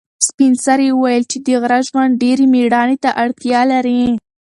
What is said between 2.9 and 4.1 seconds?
ته اړتیا لري.